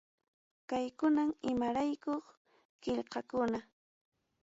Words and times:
Kaykunam 0.69 1.29
imayrikuq 1.51 2.25
qillqakuna. 2.81 3.59